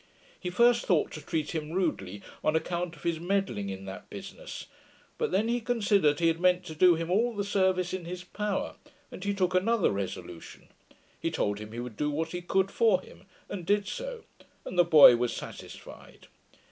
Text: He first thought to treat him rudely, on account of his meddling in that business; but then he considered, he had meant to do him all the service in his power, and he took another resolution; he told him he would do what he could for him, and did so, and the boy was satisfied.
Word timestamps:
He 0.39 0.49
first 0.49 0.87
thought 0.87 1.11
to 1.11 1.21
treat 1.21 1.51
him 1.51 1.73
rudely, 1.73 2.23
on 2.43 2.55
account 2.55 2.95
of 2.95 3.03
his 3.03 3.19
meddling 3.19 3.69
in 3.69 3.85
that 3.85 4.09
business; 4.09 4.65
but 5.19 5.29
then 5.29 5.47
he 5.47 5.61
considered, 5.61 6.19
he 6.19 6.27
had 6.27 6.39
meant 6.39 6.65
to 6.65 6.73
do 6.73 6.95
him 6.95 7.11
all 7.11 7.35
the 7.35 7.43
service 7.43 7.93
in 7.93 8.05
his 8.05 8.23
power, 8.23 8.77
and 9.11 9.23
he 9.23 9.35
took 9.35 9.53
another 9.53 9.91
resolution; 9.91 10.69
he 11.19 11.29
told 11.29 11.59
him 11.59 11.71
he 11.71 11.79
would 11.79 11.97
do 11.97 12.09
what 12.09 12.29
he 12.31 12.41
could 12.41 12.71
for 12.71 12.99
him, 12.99 13.25
and 13.47 13.63
did 13.63 13.87
so, 13.87 14.23
and 14.65 14.75
the 14.75 14.83
boy 14.83 15.15
was 15.15 15.35
satisfied. 15.35 16.25